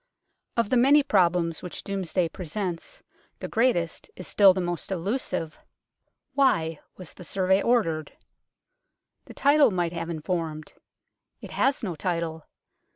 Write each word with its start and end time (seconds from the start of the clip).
Of 0.57 0.71
the 0.71 0.77
many 0.77 1.03
problems 1.03 1.61
which 1.61 1.83
Domesday 1.83 2.27
pre 2.27 2.47
sents, 2.47 3.03
the 3.37 3.47
greatest 3.47 4.09
is 4.15 4.27
still 4.27 4.51
the 4.51 4.59
most 4.59 4.91
elusive. 4.91 5.59
Why 6.33 6.53
THE 6.55 6.55
DOMESDAY 6.55 6.73
BOOK 6.73 6.81
81 6.81 6.87
was 6.97 7.13
the 7.13 7.23
Survey 7.23 7.61
ordered? 7.61 8.11
The 9.25 9.33
title 9.35 9.69
might 9.69 9.93
have 9.93 10.09
informed. 10.09 10.73
It 11.39 11.51
has 11.51 11.83
no 11.83 11.93
title. 11.93 12.47